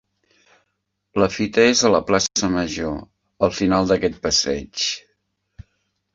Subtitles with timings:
[1.23, 2.97] La fita és a la plaça Major,
[3.49, 4.89] al final d'aquest passeig.